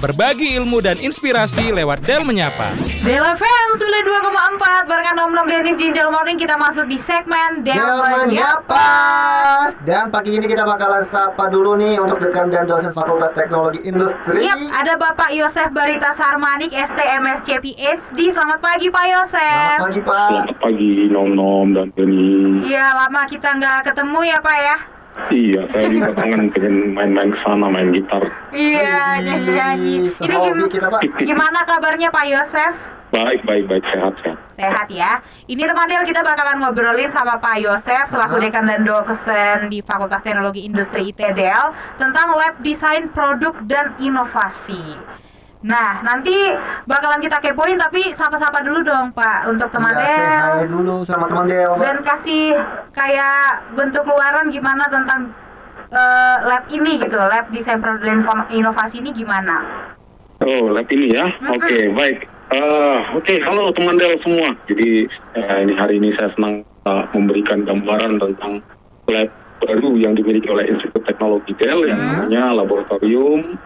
[0.00, 2.72] Berbagi ilmu dan inspirasi lewat Del Menyapa.
[3.04, 7.76] Del FM 92,4 barengan Nom Nom Dennis di Del Morning kita masuk di segmen Del,
[7.76, 8.24] Del Menyapa.
[8.24, 8.88] menyapa.
[9.84, 14.48] Dan pagi ini kita bakalan sapa dulu nih untuk rekan dan dosen Fakultas Teknologi Industri.
[14.48, 18.32] Yap, ada Bapak Yosef Barita Sarmanik, STMSC PhD.
[18.32, 19.76] Selamat pagi Pak Yosef.
[19.76, 20.28] Selamat pagi Pak.
[20.32, 22.64] Selamat pagi Nom Nom dan Denny.
[22.64, 24.76] Iya, lama kita nggak ketemu ya Pak ya.
[25.28, 28.24] Iya, saya juga kangen pengen main-main ke sana main gitar.
[28.50, 29.94] Iya, nyanyi-nyanyi.
[30.06, 31.00] Ini Sehobi gim- kita Pak.
[31.20, 32.74] gimana kabarnya Pak Yosef?
[33.10, 34.38] Baik, baik, baik, sehat, sehat.
[34.54, 35.18] Sehat ya.
[35.50, 40.22] Ini teman Del kita bakalan ngobrolin sama Pak Yosef selaku dekan dan dosen di Fakultas
[40.22, 44.94] Teknologi Industri ITDL tentang lab desain produk dan inovasi.
[45.60, 46.32] Nah, nanti
[46.88, 51.44] bakalan kita kepoin tapi sapa-sapa dulu dong Pak untuk teman Ya, Del dulu sama teman
[51.44, 51.68] Del.
[51.68, 51.84] Pak.
[51.84, 52.56] dan kasih
[52.96, 55.28] kayak bentuk luaran gimana tentang
[55.92, 59.60] eh, lab ini gitu, lab desain produk inovasi ini gimana?
[60.40, 61.28] Oh, lab ini ya?
[61.52, 62.24] Oke, baik.
[62.50, 64.48] Eh, Oke, halo teman Del semua.
[64.64, 65.04] Jadi,
[65.36, 68.64] eh, ini hari ini saya senang eh, memberikan gambaran tentang
[69.12, 69.28] lab
[69.60, 73.60] baru yang dimiliki oleh Institut Teknologi Del yang namanya Laboratorium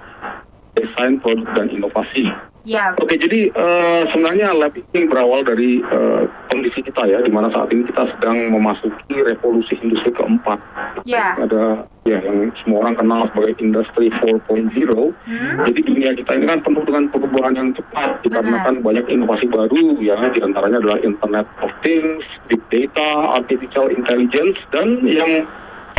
[0.74, 2.26] Desain Produk dan Inovasi.
[2.64, 7.52] Ya, Oke, jadi eh, sebenarnya lab ini berawal dari eh, kondisi kita ya, di mana
[7.52, 10.56] saat ini kita sedang memasuki revolusi industri keempat.
[11.04, 11.36] ya.
[11.44, 14.48] Ada ya yang semua orang kenal sebagai industri 4.0.
[14.72, 15.60] Hmm?
[15.68, 20.16] Jadi dunia kita ini kan penuh dengan perubahan yang cepat dikarenakan banyak inovasi baru ya,
[20.32, 25.44] di antaranya adalah Internet of Things, Big Data, Artificial Intelligence, dan yang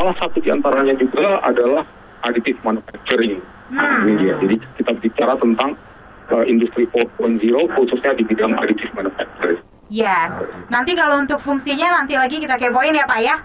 [0.01, 1.85] salah satu di antaranya juga adalah
[2.25, 3.37] additive manufacturing.
[3.69, 4.07] Nah, Hmm.
[4.07, 4.33] ini dia.
[4.37, 5.73] Jadi kita bicara tentang
[6.29, 7.41] uh, industri 4.0
[7.73, 9.61] khususnya di bidang additive manufacturing.
[9.85, 10.29] Ya,
[10.67, 13.35] nanti kalau untuk fungsinya nanti lagi kita kepoin ya Pak ya.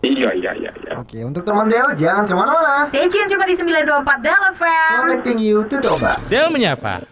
[0.00, 0.92] Iya, iya, iya, iya.
[0.96, 2.84] Oke, untuk teman Del jangan ke mana-mana.
[2.86, 4.96] Stay tune cuma di 924 Del FM.
[5.02, 6.12] Connecting you to Toba.
[6.28, 7.04] Del Menyapa.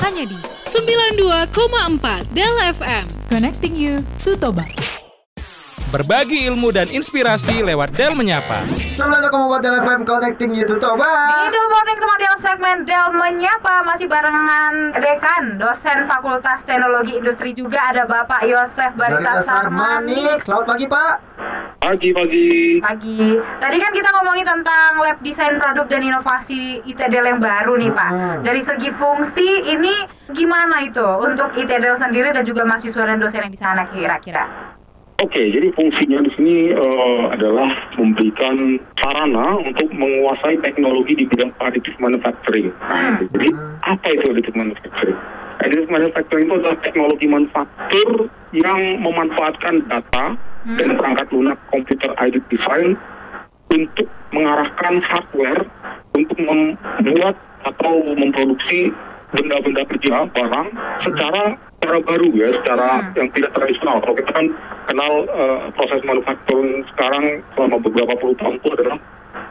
[0.00, 3.04] hanya di 92,4 Del FM.
[3.28, 4.62] Connecting you to Toba.
[5.90, 8.62] Berbagi ilmu dan inspirasi lewat Del Menyapa.
[8.94, 11.02] 92,4 Del FM Connecting you to Toba.
[11.42, 17.50] Di Del Morning teman Del segmen Del Menyapa masih barengan dekan dosen Fakultas Teknologi Industri
[17.50, 20.38] juga ada Bapak Yosef Barita Sarmanik.
[20.46, 21.14] Selamat pagi Pak.
[21.82, 22.78] Pagi-pagi.
[22.78, 23.34] Pagi.
[23.58, 28.10] Tadi kan kita ngomongin tentang lab desain produk dan inovasi ITDL yang baru nih Pak.
[28.14, 28.38] Hmm.
[28.46, 33.50] Dari segi fungsi ini gimana itu untuk ITDL sendiri dan juga mahasiswa dan dosen yang
[33.50, 34.78] di sana kira-kira?
[35.20, 37.68] Oke, jadi fungsinya di sini eh, adalah
[38.00, 42.72] memberikan sarana untuk menguasai teknologi di bidang additive manufacturing.
[42.80, 43.28] Nah, Hmm.
[43.36, 43.48] Jadi
[43.84, 45.18] apa itu additive manufacturing?
[45.60, 48.08] Additive manufacturing itu adalah teknologi manufaktur
[48.56, 50.24] yang memanfaatkan data
[50.80, 52.96] dan perangkat lunak komputer aided design
[53.70, 55.62] untuk mengarahkan hardware
[56.16, 58.88] untuk membuat atau memproduksi
[59.36, 60.68] benda-benda kerja barang
[61.06, 61.44] secara
[61.90, 63.10] secara baru ya, secara Hmm.
[63.18, 63.98] yang tidak tradisional.
[63.98, 64.46] Kalau kita kan
[64.86, 67.24] kenal eh, proses manufacturing sekarang
[67.58, 68.96] selama beberapa puluh tahun itu adalah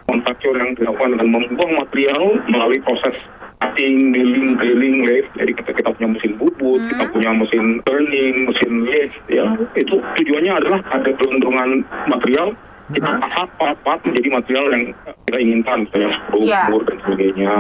[0.08, 3.16] manufaktur yang dilakukan dengan membuang material melalui proses
[3.60, 5.28] cutting, milling, drilling, lathe.
[5.36, 9.44] Jadi kita, kita punya mesin bubut, kita punya mesin turning, mesin lathe, ya.
[9.76, 12.56] Itu tujuannya adalah ada gelondongan material,
[12.96, 13.20] kita Mhm.
[13.20, 14.84] pahat part-part menjadi material yang
[15.28, 16.64] kita inginkan, misalnya skru, Iya.
[16.72, 17.52] bor, dan sebagainya.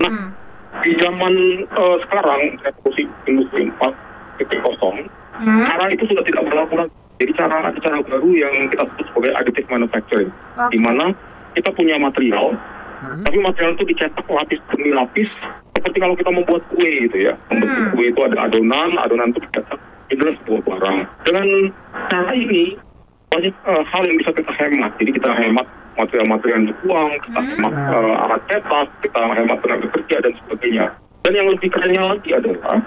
[0.00, 0.28] Nah, Hmm.
[0.80, 1.34] di zaman
[1.68, 3.68] eh, sekarang revolusi industri
[4.36, 5.66] 4.0 Hmm?
[5.66, 6.94] cara itu sudah tidak berlaku lagi.
[7.18, 10.70] Jadi cara cara baru yang kita sebut sebagai additive manufacturing, Oke.
[10.70, 11.10] di mana
[11.54, 12.54] kita punya material,
[13.02, 13.22] Hmm.
[13.22, 15.26] tapi material itu dicetak lapis demi lapis,
[15.74, 17.34] seperti kalau kita membuat kue gitu ya.
[17.50, 17.90] Membuat Hmm.
[17.94, 20.98] kue itu ada adonan, adonan itu dicetak itu adalah sebuah barang.
[21.26, 21.46] Dengan
[22.10, 22.64] cara ini
[23.30, 24.90] banyak eh, hal yang bisa kita hemat.
[25.02, 27.50] Jadi kita hemat material-material yang dibuang, kita Hmm.
[27.58, 30.86] hemat eh, alat cetak, kita hemat tenaga kerja dan sebagainya.
[31.24, 32.78] Dan yang lebih kerennya lagi adalah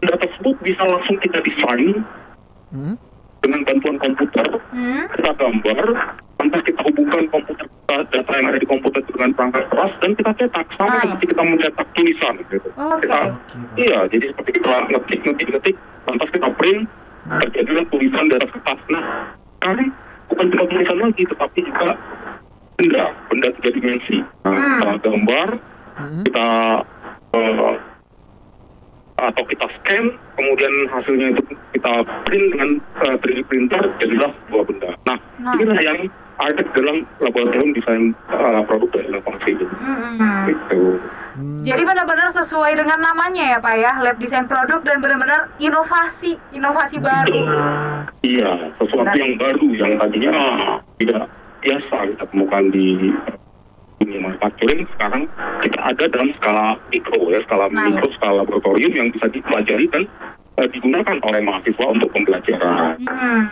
[0.00, 2.02] benda tersebut bisa langsung kita desain
[2.74, 2.94] Hmm.
[3.40, 5.04] dengan bantuan komputer, Hmm?
[5.14, 5.80] kita gambar,
[6.40, 10.30] lantas kita hubungkan komputer kita, data yang ada di komputer dengan perangkat keras, dan kita
[10.34, 11.02] cetak sama Nice.
[11.06, 12.68] seperti kita mencetak tulisan gitu.
[12.74, 13.06] Oke.
[13.06, 16.82] Kita, Oke, iya, jadi seperti kita ngetik, ngetik, ngetik, lantas kita print,
[17.24, 17.40] Hmm.
[17.40, 18.80] terjadilah tulisan di atas kertas.
[18.90, 19.04] Nah,
[19.56, 19.88] sekarang
[20.28, 21.88] bukan cuma tulisan lagi, tetapi juga
[22.74, 24.16] benda, benda tiga dimensi.
[24.42, 24.80] Nah, Hmm.
[24.82, 25.48] kita gambar,
[25.94, 26.22] Hmm.
[26.26, 26.46] kita
[27.34, 27.72] eh,
[29.14, 31.92] atau kita scan, kemudian hasilnya itu kita
[32.26, 32.70] print dengan
[33.06, 34.90] eh, 3D printer, jadilah sebuah benda.
[35.06, 35.54] Nah, Nice.
[35.60, 35.98] inilah yang
[36.34, 39.66] ada dalam laboratorium desain eh, produk dan inovasi ini.
[39.70, 40.44] Hmm.
[40.50, 40.82] Gitu.
[41.34, 41.62] Hmm.
[41.62, 46.98] Jadi benar-benar sesuai dengan namanya ya Pak ya, lab desain produk dan benar-benar inovasi, inovasi
[46.98, 47.38] baru.
[48.22, 49.14] Iya, sesuatu Nah.
[49.14, 50.34] yang baru yang tadinya
[50.98, 51.22] tidak
[51.62, 52.86] biasa kita temukan di
[54.04, 55.24] dunia manufacturing sekarang
[55.60, 57.80] kita ada dalam skala mikro ya, skala Nice.
[57.90, 60.02] mikro, skala laboratorium yang bisa dipelajari dan
[60.54, 63.00] eh, digunakan oleh mahasiswa untuk pembelajaran.
[63.02, 63.44] Hmm.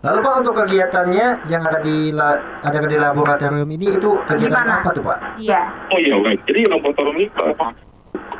[0.00, 4.80] Lalu Pak untuk kegiatannya yang ada di la- ada di laboratorium ini itu kegiatan Gimana?
[4.80, 5.18] apa tuh Pak?
[5.36, 5.62] Iya.
[5.90, 6.40] Oh iya, baik.
[6.46, 7.54] Jadi laboratorium ini eh,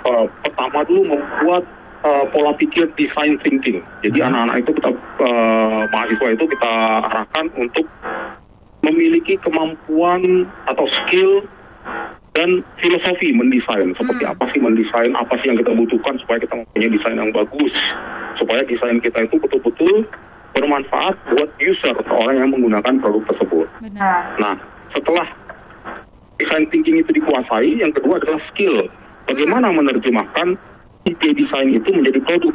[0.06, 1.62] eh, pertama dulu membuat
[2.02, 3.82] eh, pola pikir design thinking.
[4.00, 4.28] Jadi Hmm.
[4.30, 4.90] anak-anak itu kita
[5.22, 6.72] eh, mahasiswa itu kita
[7.02, 7.86] arahkan untuk
[8.84, 11.46] memiliki kemampuan atau skill
[12.36, 13.96] dan filosofi mendesain.
[13.96, 14.32] Seperti Hmm.
[14.36, 17.74] apa sih mendesain, apa sih yang kita butuhkan supaya kita mempunyai desain yang bagus.
[18.36, 20.04] Supaya desain kita itu betul-betul
[20.52, 23.66] bermanfaat buat user atau orang yang menggunakan produk tersebut.
[23.80, 24.36] Benar.
[24.40, 24.54] Nah,
[24.92, 25.24] setelah
[26.36, 28.76] design thinking itu dikuasai, yang kedua adalah skill.
[29.26, 30.56] Bagaimana menerjemahkan
[31.08, 32.54] ide desain itu menjadi produk.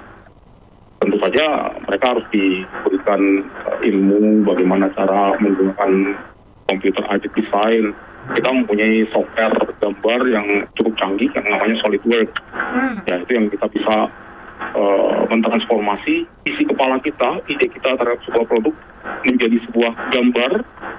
[1.22, 1.46] Saja
[1.86, 6.18] mereka harus diberikan eh, ilmu bagaimana cara menggunakan
[6.66, 7.94] komputer aided design.
[8.34, 10.48] Kita mempunyai software gambar yang
[10.78, 12.38] cukup canggih yang namanya SolidWorks.
[12.54, 12.96] Hmm.
[13.06, 14.10] Ya, itu yang kita bisa
[14.74, 16.16] eh, mentransformasi
[16.50, 18.74] isi kepala kita, ide kita terhadap sebuah produk
[19.26, 20.52] menjadi sebuah gambar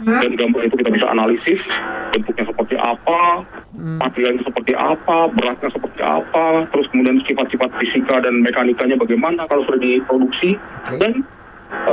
[0.02, 0.18] Hmm.
[0.18, 1.60] dan gambar itu kita bisa analisis
[2.10, 3.46] bentuknya seperti apa,
[4.02, 9.78] materialnya seperti apa, beratnya seperti apa, terus kemudian sifat-sifat fisika dan mekanikanya bagaimana kalau sudah
[9.78, 10.58] diproduksi
[10.90, 10.98] Oke.
[10.98, 11.12] dan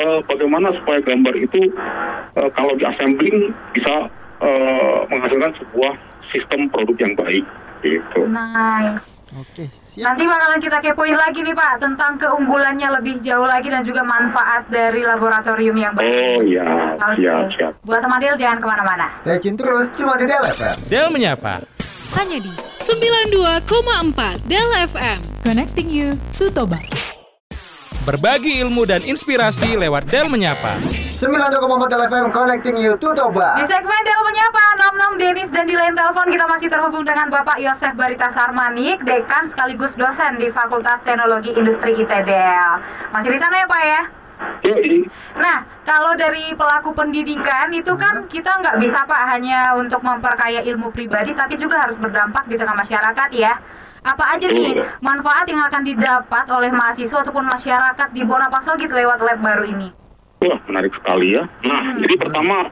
[0.02, 1.70] eh, bagaimana supaya gambar itu
[2.34, 4.10] eh, kalau di assembling bisa
[4.42, 5.94] eh, menghasilkan sebuah
[6.34, 7.46] sistem produk yang baik
[7.86, 8.26] gitu.
[8.26, 9.19] Nice.
[9.38, 10.10] Oke, siap.
[10.10, 14.66] Nanti bakalan kita kepoin lagi nih Pak tentang keunggulannya lebih jauh lagi dan juga manfaat
[14.74, 16.10] dari laboratorium yang baik.
[16.10, 16.58] Oh ini.
[16.58, 16.66] ya,
[16.98, 17.22] Oke.
[17.22, 17.72] siap siap.
[17.86, 19.08] Buat teman Del jangan ke mana-mana.
[19.22, 20.76] Stay tune terus cuma di Del FM.
[20.90, 21.62] Del menyapa.
[22.18, 22.50] Hanya di
[22.90, 25.20] 92,4 Del FM.
[25.46, 26.82] Connecting you to Toba.
[28.10, 30.82] Berbagi ilmu dan inspirasi lewat Del menyapa.
[30.82, 31.62] 92,4
[31.94, 33.62] Del FM connecting you to Toba.
[33.62, 37.30] Di segmen Del Menyapa, Nom Nom Denis dan di lain telepon kita masih terhubung dengan
[37.30, 42.82] Bapak Yosef Barita Sarmanik, Dekan sekaligus dosen di Fakultas Teknologi Industri ITDL.
[43.14, 44.02] Masih di sana ya Pak ya?
[44.66, 45.06] Yoi.
[45.38, 50.90] Nah, kalau dari pelaku pendidikan itu kan kita nggak bisa Pak hanya untuk memperkaya ilmu
[50.90, 53.54] pribadi, tapi juga harus berdampak di tengah masyarakat ya.
[54.00, 59.40] Apa aja nih manfaat yang akan didapat oleh mahasiswa ataupun masyarakat di Bonapasogit lewat lab
[59.44, 59.99] baru ini?
[60.40, 61.44] Wah, menarik sekali ya.
[61.68, 62.00] Nah, Hmm.
[62.00, 62.64] jadi pertama,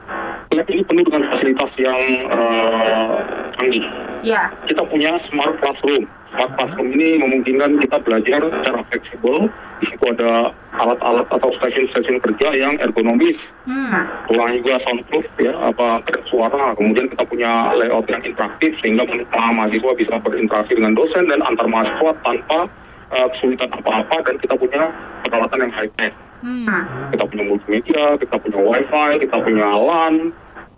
[0.56, 2.00] lab ini penuh dengan fasilitas yang
[2.32, 3.16] eh,
[3.60, 3.84] canggih.
[4.24, 6.08] Ya, Kita punya smart classroom.
[6.32, 9.52] Smart classroom ini memungkinkan kita belajar secara fleksibel.
[9.78, 10.50] Di situ ada
[10.80, 13.36] alat-alat atau stasiun-stasiun kerja yang ergonomis.
[13.68, 16.00] hmm, Ruang juga soundproof ya, apa
[16.32, 16.72] suara.
[16.72, 21.68] Kemudian kita punya layout yang interaktif sehingga para mahasiswa bisa berinteraksi dengan dosen dan antar
[21.68, 22.64] mahasiswa tanpa
[23.12, 24.82] eh, kesulitan apa-apa dan kita punya
[25.28, 26.12] peralatan yang high tech
[26.42, 26.66] hmm,
[27.14, 30.14] kita punya multimedia, kita punya wifi, kita punya LAN,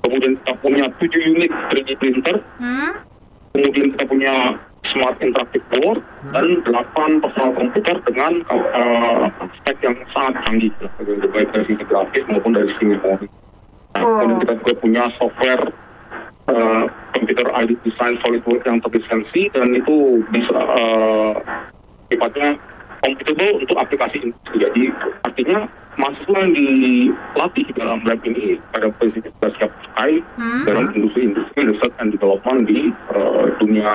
[0.07, 2.91] kemudian kita punya 7 unit 3D printer, hmm,
[3.57, 4.35] kemudian kita punya
[4.91, 6.01] smart interactive board,
[6.33, 9.29] dan 8 personal komputer dengan uh,
[9.61, 10.89] spek yang sangat canggih, ya,
[11.31, 13.29] baik dari sisi grafis maupun dari sisi memori.
[13.91, 14.23] Nah, Oh.
[14.23, 15.65] kemudian kita juga punya software
[16.47, 21.35] uh, computer aided design SolidWorks yang terlisensi dan itu bisa uh,
[22.09, 22.55] sifatnya
[23.01, 24.57] computable untuk aplikasi industri.
[24.61, 24.83] Jadi
[25.25, 25.59] artinya
[25.97, 30.63] mahasiswa yang dilatih dalam lab ini pada prinsip siap pakai Hmm.
[30.65, 33.89] dalam industri-industri research and development di uh, dunia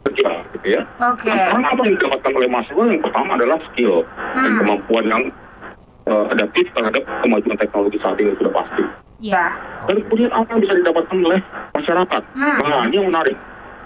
[0.00, 0.82] kerja gitu ya.
[0.98, 1.28] oke.
[1.28, 4.02] Nah, apa yang didapatkan oleh mahasiswa yang pertama adalah skill
[4.34, 4.58] dan Hmm.
[4.58, 5.22] kemampuan yang
[6.08, 8.84] uh, adaptif terhadap kemajuan teknologi saat ini sudah pasti.
[9.20, 9.52] Ya,
[9.84, 11.40] Dan kemudian apa yang bisa didapatkan oleh
[11.76, 12.22] masyarakat?
[12.32, 12.56] Hmm.
[12.56, 13.36] Nah, ini yang menarik.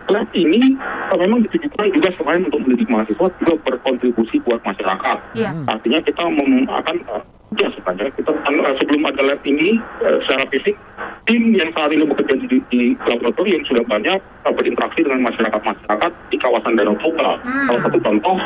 [0.04, 0.76] Lab ini
[1.16, 5.18] memang ditujukan juga selain untuk mendidik mahasiswa juga berkontribusi buat masyarakat.
[5.32, 7.24] ya, Artinya kita mem- akan uh,
[7.56, 10.76] ya sebenarnya kita kan, uh, sebelum ada lab ini uh, secara fisik
[11.24, 16.76] tim yang saat ini bekerja di, di laboratorium sudah banyak berinteraksi dengan masyarakat-masyarakat di kawasan
[16.76, 17.40] Danau Toba.
[17.40, 17.66] Hmm.
[17.72, 18.36] Salah satu contoh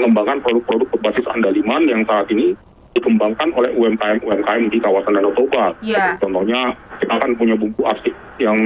[0.00, 2.56] pengembangan produk-produk berbasis andaliman yang saat ini
[2.96, 5.76] dikembangkan oleh UMKM-UMKM di kawasan Danau Toba.
[5.84, 6.16] Iya.
[6.16, 6.72] Contohnya
[7.04, 8.56] kita kan punya bumbu asik yang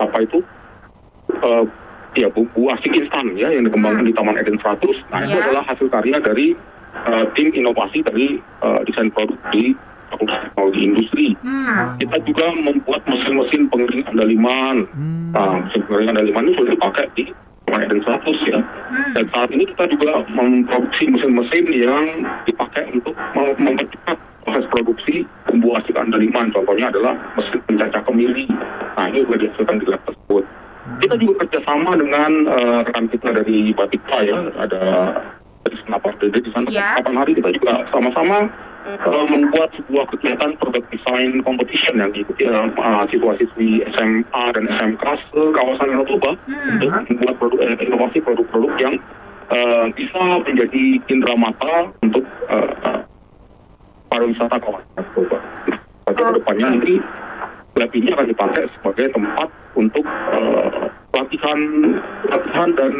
[0.00, 0.40] apa itu
[1.42, 1.64] eh,
[2.14, 4.10] ya bumbu asik instan ya yang dikembangkan Hmm.
[4.10, 4.96] di Taman Eden 100.
[5.08, 5.42] Nah itu Iya.
[5.42, 6.54] adalah hasil karya dari
[6.92, 9.72] eh, tim inovasi dari eh, desain produk di
[10.12, 11.26] Fakultas Teknologi Industri.
[11.40, 14.76] hmm, Kita juga membuat mesin-mesin pengering andaliman.
[14.92, 15.32] Hmm.
[15.32, 17.24] Nah, mesin pengering andaliman ini sudah dipakai di
[17.64, 18.60] Taman Eden 100 ya.
[18.60, 22.04] hmm, Dan saat ini kita juga memproduksi mesin-mesin yang
[22.44, 25.14] dipakai untuk mem- mempercepat proses produksi
[25.48, 26.52] bumbu asik andaliman.
[26.52, 28.44] Contohnya adalah mesin pencacah kemiri.
[28.92, 30.11] Nah, ini juga dihasilkan di lab.
[31.02, 34.84] Kita juga kerjasama dengan eh, rekan kita dari Batikpa ya, ada
[35.66, 36.66] dari Senapan Dede di sana.
[36.70, 36.98] Ya.
[37.02, 38.46] Kapan hari kita juga sama-sama
[38.86, 45.04] uh, membuat sebuah kegiatan product design competition yang diikuti oleh uh, siswa-siswi SMA dan SMK
[45.54, 46.78] kawasan Danau Hmm.
[46.78, 48.94] untuk membuat produk eh, inovasi produk-produk yang
[49.50, 53.00] uh, bisa menjadi indera mata untuk uh, uh,
[54.10, 55.38] pariwisata kawasan Danau Toba.
[56.02, 56.94] Pada ke depannya nanti
[57.78, 61.58] lab ini akan dipakai sebagai tempat untuk uh, latihan
[62.26, 62.92] latihan dan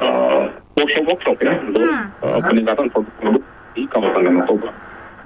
[0.00, 0.42] uh,
[0.74, 2.04] workshop workshop ya untuk Hmm.
[2.20, 3.42] uh, peningkatan produk-produk
[3.72, 4.70] di kawasan Danau Toba.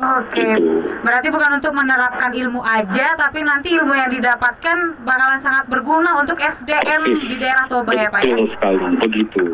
[0.01, 0.81] Oke, Gitu.
[1.05, 6.41] berarti bukan untuk menerapkan ilmu aja, tapi nanti ilmu yang didapatkan bakalan sangat berguna untuk
[6.41, 8.33] SDM di daerah Toba ya Pak ya?
[8.33, 9.45] Betul sekali, begitu.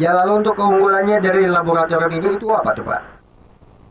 [0.00, 3.00] Ya lalu untuk keunggulannya dari laboratorium ini itu apa tuh Pak?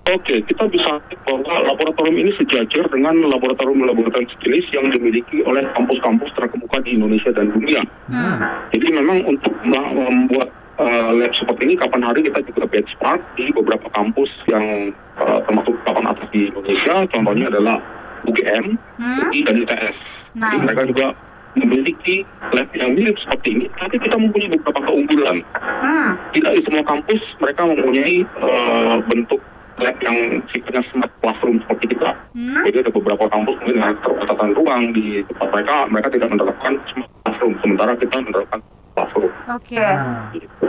[0.06, 6.78] Oke, kita bisa bahwa laboratorium ini sejajar dengan laboratorium-laboratorium sejenis yang dimiliki oleh kampus-kampus terkemuka
[6.86, 7.82] di Indonesia dan dunia.
[8.14, 8.70] Hmm.
[8.70, 13.50] Jadi memang untuk mem- membuat uh, lab seperti ini, kapan hari kita juga benchmark di
[13.50, 16.96] beberapa kampus yang uh, termasuk papan atas di Indonesia.
[17.10, 17.82] Contohnya adalah
[18.30, 19.26] UGM, Hmm.
[19.26, 19.98] UI, dan ITS.
[20.38, 20.64] Jadi Nice.
[20.70, 21.08] mereka juga
[21.56, 22.16] memiliki
[22.54, 25.42] lab yang mirip seperti ini, tapi kita mempunyai beberapa keunggulan.
[25.82, 26.14] Hmm.
[26.30, 29.40] tidak di semua kampus mereka mempunyai eh, bentuk
[29.76, 30.18] lab yang
[30.50, 32.10] sifatnya smart classroom seperti kita.
[32.32, 32.64] Hmm.
[32.64, 37.12] Jadi ada beberapa kampus mungkin dengan keterbatasan ruang di tempat mereka, mereka tidak menerapkan smart
[37.24, 38.60] classroom, sementara kita menerapkan
[38.94, 39.32] classroom.
[39.52, 39.86] Oke,
[40.34, 40.68] Gitu.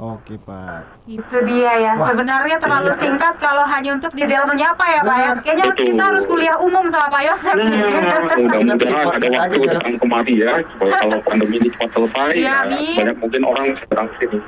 [0.00, 0.80] Oke Pak.
[1.04, 1.92] itu dia ya.
[1.92, 2.08] Wah.
[2.08, 5.30] Sebenarnya terlalu singkat kalau hanya untuk di dalam menyapa ya Pak ya.
[5.44, 5.84] Kayaknya Betul.
[5.92, 7.52] kita harus kuliah umum sama Pak Yosef.
[7.52, 12.54] Nah, mudah-mudahan ada waktu datang kemari ya, supaya kalau pandemi ini cepat selesai, Iya, ya,
[12.64, 12.96] amin.
[12.96, 14.38] banyak mungkin orang ke sini.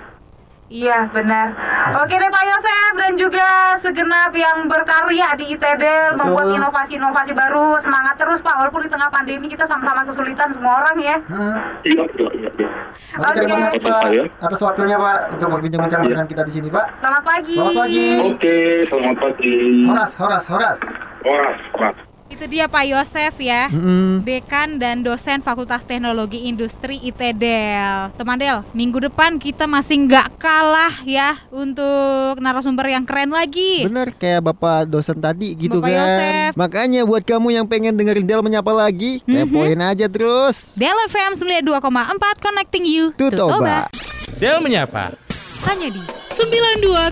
[0.73, 1.53] Iya benar.
[2.01, 5.85] Oke deh Pak Yosef dan juga segenap yang berkarya di ITD
[6.17, 7.77] membuat inovasi-inovasi baru.
[7.77, 11.17] Semangat terus Pak walaupun di tengah pandemi kita sama-sama kesulitan semua orang ya.
[11.85, 12.51] Iya, iya, iya.
[12.57, 12.69] iya.
[13.21, 13.65] Oke, terima Oke.
[13.69, 14.01] kasih Pak
[14.49, 16.11] atas waktunya Pak untuk berbincang-bincang Iya.
[16.17, 16.87] dengan kita di sini Pak.
[17.05, 17.57] Selamat pagi.
[17.61, 18.07] Selamat pagi.
[18.33, 18.57] Oke,
[18.89, 19.57] selamat pagi.
[19.93, 20.79] Horas, horas, horas.
[21.21, 22.12] Horas, horas.
[22.43, 23.71] Itu dia Pak Yosef ya.
[23.71, 24.27] Mm-mm.
[24.27, 28.11] Dekan dan dosen Fakultas Teknologi Industri ITDEL.
[28.19, 33.87] Teman Del, minggu depan kita masih nggak kalah ya untuk narasumber yang keren lagi.
[33.87, 36.03] Bener kayak bapak dosen tadi gitu Bapak kan.
[36.03, 36.51] Yosef.
[36.59, 40.75] Makanya buat kamu yang pengen dengerin Del menyapa lagi, kepoin aja terus.
[40.75, 43.87] Del FM 92,4 Connecting You to Toba.
[44.43, 45.15] Del menyapa.
[45.71, 46.03] Hanya di
[46.35, 47.07] 92,4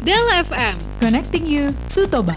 [0.00, 0.74] Del FM.
[1.04, 2.32] Connecting you to Toba.